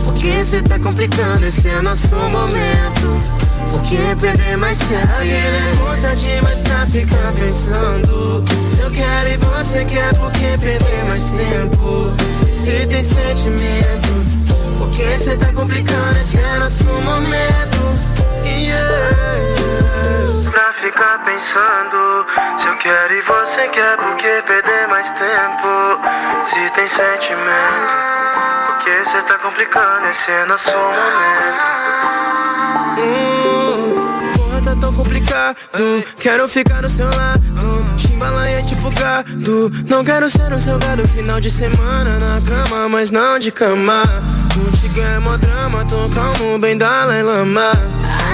Por 0.05 0.13
que 0.13 0.45
cê 0.45 0.61
tá 0.61 0.79
complicando? 0.79 1.47
Esse 1.47 1.69
é 1.69 1.81
nosso 1.81 2.15
momento 2.15 3.24
que 3.95 4.17
perder 4.17 4.57
mais 4.57 4.79
vida 4.79 4.97
é 4.97 5.77
curta 5.77 6.17
demais 6.17 6.61
pra 6.61 6.87
ficar 6.87 7.33
pensando 7.33 8.45
Se 8.69 8.81
eu 8.81 8.91
quero 8.91 9.29
e 9.29 9.37
você 9.37 9.85
quer, 9.85 10.13
por 10.15 10.33
que 10.33 10.59
perder 10.59 11.05
mais 11.07 11.25
tempo? 11.27 12.13
Se 12.53 12.87
tem 12.87 13.05
sentimento 13.05 14.79
Por 14.79 14.91
que 14.91 15.19
cê 15.19 15.37
tá 15.37 15.53
complicando? 15.53 16.19
Esse 16.21 16.39
é 16.39 16.59
nosso 16.59 16.85
momento 16.85 17.85
Yeah. 18.45 18.81
Pra 20.51 20.73
ficar 20.75 21.25
pensando 21.25 22.27
Se 22.59 22.67
eu 22.67 22.77
quero 22.79 23.15
e 23.15 23.23
você 23.23 23.69
quer 23.69 23.97
Por 23.97 24.17
que 24.17 24.43
perder 24.43 24.89
mais 24.89 25.09
tempo 25.11 26.01
Se 26.51 26.71
tem 26.71 26.89
sentimento 26.89 28.34
Por 28.85 28.93
que 28.93 29.11
cê 29.11 29.23
tá 29.23 29.39
complicando 29.39 30.07
Esse 30.09 30.31
é 30.31 30.45
nosso 30.45 30.71
momento. 30.71 31.95
Hum, 33.01 33.95
Porra, 34.37 34.61
tá 34.61 34.77
tão 34.79 34.93
complicado. 34.93 35.57
Quero 36.19 36.47
ficar 36.47 36.83
no 36.83 36.91
seu 36.91 37.07
lado. 37.07 37.43
Chimbalaia 37.97 38.59
é 38.59 38.63
tipo 38.63 38.91
gato 38.91 39.73
Não 39.89 40.05
quero 40.05 40.29
ser 40.29 40.53
um 40.53 40.61
seu 40.61 40.79
gado 40.79 41.09
Final 41.09 41.41
de 41.41 41.51
semana 41.51 42.19
na 42.19 42.41
cama 42.43 42.89
Mas 42.91 43.11
não 43.11 43.39
de 43.39 43.51
cama. 43.51 44.03
Contigo 44.55 45.01
é 45.01 45.19
mó 45.19 45.39
drama 45.39 45.85
Tô 45.87 46.07
calmo, 46.11 46.59
bem 46.59 46.77
Dalai 46.77 47.23
Lama. 47.23 47.73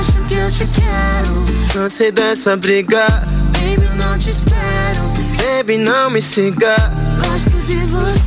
Acho 0.00 0.20
que 0.26 0.34
eu 0.34 0.50
te 0.50 0.66
quero, 0.66 1.46
Cansei 1.72 2.10
dessa 2.10 2.56
briga. 2.56 3.06
Baby, 3.52 3.86
eu 3.86 3.94
não 3.94 4.18
te 4.18 4.30
espero. 4.30 5.00
Baby, 5.38 5.78
não 5.78 6.10
me 6.10 6.20
siga. 6.20 6.74
Gosto 7.20 7.50
de 7.64 7.76
você, 7.86 8.19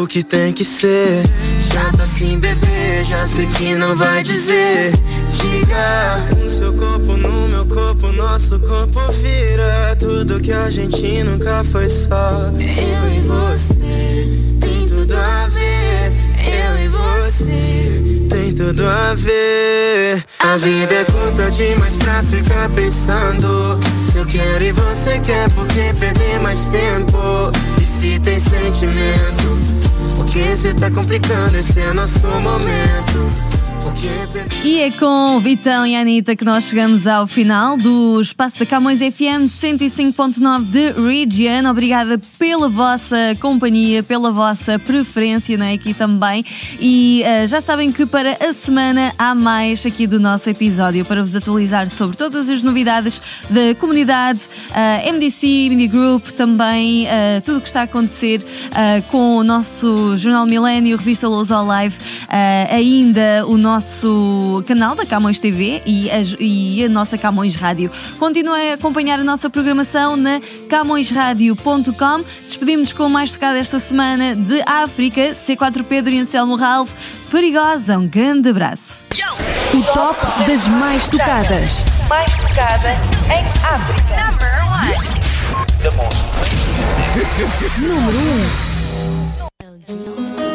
O 0.00 0.06
que 0.06 0.22
tem 0.22 0.52
que 0.52 0.64
ser 0.64 1.24
Chato 1.72 2.02
assim, 2.02 2.38
bebê 2.38 3.04
Já 3.04 3.26
sei 3.26 3.46
que 3.46 3.74
não 3.74 3.96
vai 3.96 4.22
dizer 4.22 4.92
Diga 5.30 6.44
O 6.44 6.48
seu 6.48 6.72
corpo 6.72 7.16
no 7.16 7.48
meu 7.48 7.66
corpo 7.66 8.12
Nosso 8.12 8.58
corpo 8.60 9.00
vira 9.12 9.96
tudo 9.98 10.40
que 10.40 10.52
a 10.52 10.70
gente 10.70 11.22
nunca 11.24 11.64
foi 11.64 11.88
só. 11.88 12.50
Eu 12.54 13.12
e 13.12 13.20
você 13.20 14.58
tem 14.60 14.86
tudo 14.86 15.16
a 15.16 15.48
ver. 15.48 16.12
Eu 16.38 16.84
e 16.84 16.88
você 16.88 18.26
tem 18.28 18.52
tudo 18.52 18.86
a 18.86 19.14
ver. 19.14 20.24
A 20.38 20.56
vida 20.56 20.94
é 20.94 21.04
curta 21.04 21.50
demais 21.50 21.96
pra 21.96 22.22
ficar 22.22 22.70
pensando. 22.70 23.78
Se 24.10 24.18
eu 24.18 24.26
quero 24.26 24.64
e 24.64 24.72
você 24.72 25.18
quer, 25.18 25.50
por 25.50 25.66
que 25.66 25.92
perder 25.98 26.40
mais 26.40 26.64
tempo? 26.66 27.18
E 27.78 27.82
se 27.82 28.18
tem 28.20 28.38
sentimento? 28.38 29.87
Porque 30.28 30.54
se 30.56 30.74
tá 30.74 30.90
complicando, 30.90 31.56
esse 31.56 31.80
é 31.80 31.90
nosso 31.94 32.28
momento. 32.28 33.47
E 34.64 34.80
é 34.80 34.90
com 34.90 35.40
Vitão 35.40 35.86
e 35.86 35.96
Anitta 35.96 36.36
que 36.36 36.44
nós 36.44 36.64
chegamos 36.64 37.06
ao 37.06 37.26
final 37.26 37.76
do 37.76 38.20
Espaço 38.20 38.58
da 38.58 38.66
Camões 38.66 38.98
FM 38.98 39.48
105.9 39.48 40.64
de 40.64 40.92
Region. 40.92 41.70
Obrigada 41.70 42.20
pela 42.38 42.68
vossa 42.68 43.16
companhia, 43.40 44.02
pela 44.02 44.30
vossa 44.30 44.78
preferência 44.78 45.56
né, 45.56 45.72
aqui 45.72 45.94
também. 45.94 46.44
E 46.78 47.22
eh, 47.24 47.46
já 47.46 47.62
sabem 47.62 47.90
que 47.90 48.04
para 48.04 48.32
a 48.32 48.52
semana 48.52 49.12
há 49.18 49.34
mais 49.34 49.86
aqui 49.86 50.06
do 50.06 50.20
nosso 50.20 50.50
episódio 50.50 51.04
para 51.04 51.22
vos 51.22 51.34
atualizar 51.34 51.88
sobre 51.88 52.16
todas 52.16 52.50
as 52.50 52.62
novidades 52.62 53.22
da 53.48 53.74
comunidade, 53.78 54.40
eh, 54.74 55.10
MDC, 55.10 55.68
Media 55.70 55.88
Group, 55.88 56.28
também 56.32 57.06
eh, 57.06 57.40
tudo 57.42 57.58
o 57.58 57.60
que 57.60 57.68
está 57.68 57.80
a 57.80 57.84
acontecer 57.84 58.44
com 59.10 59.36
o 59.38 59.44
nosso 59.44 60.16
Jornal 60.18 60.44
Milênio, 60.46 60.96
Revista 60.96 61.26
All 61.26 61.66
Live, 61.66 61.96
ainda 62.70 63.46
o 63.46 63.56
nosso 63.56 63.77
canal 64.66 64.94
da 64.94 65.06
Camões 65.06 65.38
TV 65.38 65.82
e 65.86 66.10
a, 66.10 66.16
e 66.38 66.84
a 66.84 66.88
nossa 66.88 67.16
Camões 67.16 67.54
Rádio. 67.54 67.90
Continuem 68.18 68.72
a 68.72 68.74
acompanhar 68.74 69.20
a 69.20 69.24
nossa 69.24 69.48
programação 69.48 70.16
na 70.16 70.40
camõesradio.com. 70.68 72.24
Despedimos 72.46 72.92
com 72.92 73.08
mais 73.08 73.32
tocada 73.32 73.58
esta 73.58 73.78
semana 73.78 74.34
de 74.34 74.60
África, 74.66 75.34
C4 75.34 75.84
Pedro 75.84 76.12
e 76.12 76.18
Anselmo 76.18 76.56
Ralph. 76.56 76.90
Perigosa, 77.30 77.98
um 77.98 78.08
grande 78.08 78.48
abraço. 78.50 78.98
O 79.74 79.82
top 79.92 80.18
das 80.46 80.66
mais 80.66 81.08
tocadas. 81.08 81.84
Mais 82.08 82.30
tocada 82.32 82.90
em 83.26 83.44
África. 83.64 84.18
Número 87.78 88.68
Good 89.88 90.47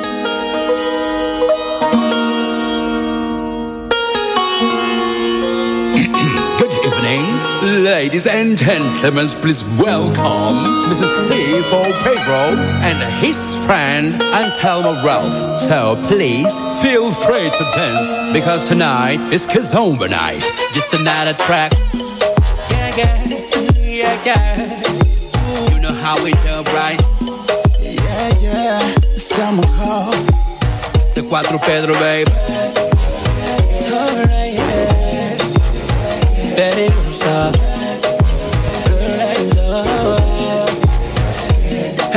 ladies 7.82 8.28
and 8.28 8.58
gentlemen. 8.58 9.28
Please 9.42 9.64
welcome 9.80 10.64
Mr. 10.90 11.08
C 11.28 11.62
for 11.70 11.84
Pedro 12.04 12.60
and 12.84 12.98
his 13.24 13.56
friend 13.66 14.22
Anselmo 14.34 14.94
Ralph. 15.06 15.60
So 15.60 15.96
please 16.08 16.60
feel 16.82 17.10
free 17.12 17.50
to 17.50 17.64
dance 17.76 18.34
because 18.34 18.68
tonight 18.68 19.20
is 19.34 19.48
Kizomba 19.48 20.10
night. 20.10 20.42
Just 20.74 20.94
another 20.94 21.34
track. 21.34 21.72
Yeah, 22.70 22.96
yeah, 22.98 23.28
yeah, 23.80 24.24
yeah. 24.26 25.74
You 25.74 25.80
know 25.82 25.94
how 25.94 26.24
we 26.24 26.32
do, 26.32 26.62
right? 26.74 27.02
Yeah, 27.80 28.30
yeah. 28.42 28.94
Anselmo 29.14 29.64
Ralph. 29.80 30.16
C4 31.14 31.62
Pedro, 31.62 31.94
baby. 31.96 32.73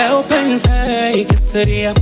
Eu 0.09 0.23
pensei 0.25 1.25
que 1.25 1.37
seria 1.37 1.95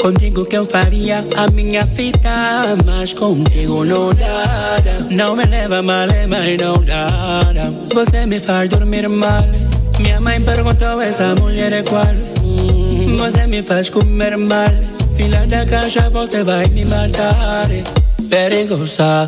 contigo 0.00 0.44
que 0.44 0.56
eu 0.58 0.66
faria 0.66 1.24
a 1.36 1.50
minha 1.50 1.84
vida, 1.86 2.76
mas 2.84 3.14
contigo 3.14 3.84
não 3.84 4.12
dá. 4.12 4.76
Não 5.10 5.36
me 5.36 5.44
leva 5.46 5.82
mal, 5.82 6.06
mas 6.28 6.58
não 6.58 6.82
dá. 6.84 7.40
Você 7.94 8.26
me 8.26 8.38
faz 8.38 8.68
dormir 8.68 9.08
mal. 9.08 9.44
Minha 9.98 10.20
mãe 10.20 10.40
perguntou: 10.40 11.00
essa 11.00 11.34
mulher 11.40 11.72
é 11.72 11.82
qual? 11.82 12.06
Você 13.18 13.46
me 13.46 13.62
faz 13.62 13.88
comer 13.88 14.36
mal. 14.36 14.70
Filha 15.16 15.46
da 15.46 15.64
caixa, 15.64 16.10
você 16.10 16.44
vai 16.44 16.66
me 16.68 16.84
matar. 16.84 17.68
Perigosa. 18.28 19.26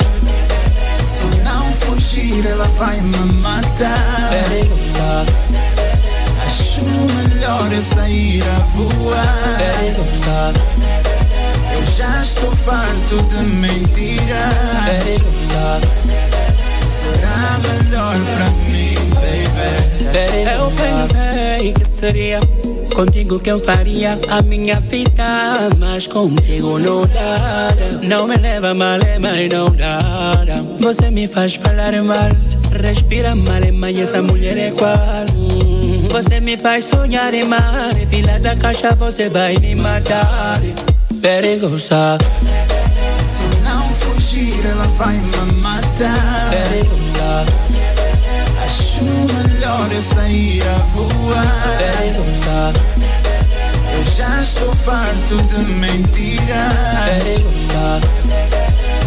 Fugir, 1.87 2.47
ela 2.47 2.67
vai 2.79 3.01
me 3.01 3.17
matar. 3.41 4.31
Acho 6.45 6.83
melhor 6.85 7.73
eu 7.73 7.83
sair 7.83 8.43
a 8.43 8.59
voar. 8.77 9.59
Eu 11.75 11.85
já 11.97 12.21
estou 12.21 12.55
farto 12.57 13.17
de 13.23 13.43
mentiras. 13.45 14.55
Será 16.89 17.59
melhor 17.69 18.15
pra 18.15 18.51
mim, 18.69 18.95
baby. 19.15 20.45
Eu 20.55 20.71
pensei 20.71 21.73
que 21.73 21.85
seria 21.85 22.41
contigo 22.95 23.39
que 23.41 23.51
eu 23.51 23.59
faria 23.59 24.19
a 24.29 24.43
minha 24.43 24.79
vida, 24.81 25.71
mas 25.79 26.07
contigo 26.07 26.79
não 26.79 27.07
dá. 27.07 27.69
Não 28.03 28.27
me 28.27 28.37
leva 28.37 28.75
mal, 28.75 28.99
mas 29.21 29.49
não 29.51 29.71
dá. 29.71 30.43
Você 30.81 31.11
me 31.11 31.27
faz 31.27 31.55
falar 31.55 31.93
mal, 32.03 32.31
respira 32.83 33.35
mal, 33.35 33.61
mas 33.75 33.99
essa 33.99 34.21
mulher 34.23 34.57
é 34.59 34.71
qual? 34.73 34.97
Hum, 35.37 36.09
Você 36.11 36.41
me 36.41 36.57
faz 36.57 36.87
sonhar 36.87 37.33
em 37.33 37.45
mar, 37.45 37.95
fila 38.11 38.39
da 38.41 38.55
caixa 38.57 38.95
você 38.95 39.29
vai 39.29 39.55
me 39.61 39.75
matar. 39.75 40.61
Perigosa, 41.23 42.19
Se 43.25 43.43
não 43.65 43.89
fugir, 43.93 44.55
ela 44.67 44.87
vai 44.99 45.17
me 45.17 45.53
matar. 45.61 46.51
perigosa, 46.51 47.45
Acho 48.65 49.05
melhor 49.05 49.32
eu 49.67 50.03
sair 50.03 50.61
a 50.63 50.79
voar. 50.95 51.45
perigosa, 51.79 52.73
Eu 53.95 54.05
já 54.17 54.41
estou 54.41 54.75
farto 54.75 55.37
de 55.37 55.59
mentiras. 55.75 56.73
perigosa, 57.07 58.01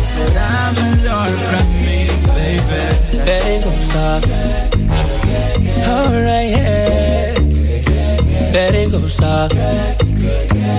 Será 0.02 0.72
melhor 0.82 1.28
pra 1.50 1.60
mim, 1.64 2.08
baby. 2.28 3.24
perigosa. 3.26 4.22
Alright, 5.88 6.52
yeah. 6.52 7.34
Perigosa. 8.54 9.48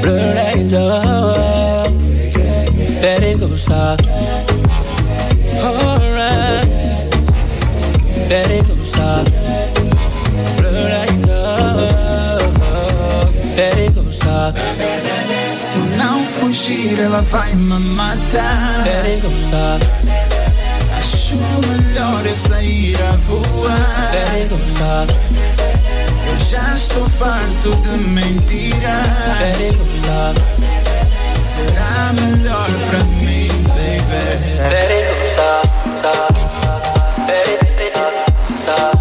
Blue 0.03 0.35
lights 0.35 0.73
up. 0.73 1.93
Alright. 3.03 4.56
Fugir, 16.67 16.99
ela 16.99 17.23
vai 17.23 17.55
me 17.55 17.79
matar. 17.79 18.83
Perigosa. 18.83 19.79
Acho 20.99 21.37
melhor 21.37 22.27
eu 22.27 22.35
sair 22.35 22.97
a 23.03 23.13
voar. 23.29 24.11
Perigosa. 24.11 25.07
Eu 26.27 26.37
já 26.51 26.75
estou 26.75 27.09
farto 27.09 27.71
de 27.71 27.91
mentiras. 28.09 29.07
Perigosa. 29.39 30.35
Será 31.41 32.13
melhor 32.21 32.69
pra 32.91 33.05
mim, 33.05 33.49
baby. 33.69 34.35
Perigosa. 34.69 35.61
Perigosa. 37.27 38.96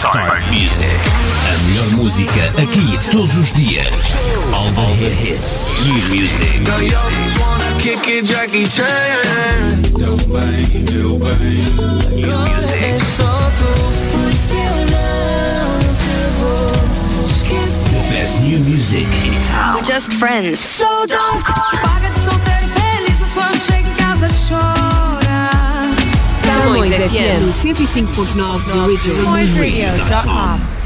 Start 0.00 0.42
Music. 0.46 0.88
A 1.46 1.58
melhor 1.64 1.90
música 1.90 2.44
aqui 2.56 2.98
todos 3.10 3.36
os 3.36 3.52
dias. 3.52 3.92
All 4.54 4.94
the 4.96 5.10
hits. 5.10 5.66
New 5.84 6.02
music. 6.08 6.64
Kick 7.82 8.08
it, 8.08 8.24
Jackie 8.24 8.66
Chan. 8.66 8.86
Bem, 9.98 10.64
bem. 10.86 10.94
New 10.94 11.18
music. 11.18 12.82
É 12.82 12.98
só 13.14 13.50
tu, 13.58 13.68
pois 14.12 14.50
eu 14.50 14.76
não 14.88 15.80
te 15.92 16.16
vou 16.38 16.72
esquecer. 17.26 18.00
Best 18.10 18.40
new 18.40 18.58
music 18.60 19.04
in 19.04 19.34
town. 19.52 19.74
We're 19.74 19.84
just 19.84 20.14
friends. 20.14 20.60
So 20.60 21.06
don't 21.06 21.44
call. 21.44 21.78
Paga 21.82 22.08
de 22.08 22.20
solteiro 22.20 22.68
feliz, 22.68 23.20
mas 23.20 23.32
quando 23.34 23.60
chega 23.60 23.86
em 23.86 23.94
casa 23.96 24.28
chora. 24.48 25.99
Camões 26.60 26.92
FM 26.92 27.42
105.9 27.62 28.98
The. 29.00 29.14
CamõesRadio.com. 29.22 30.79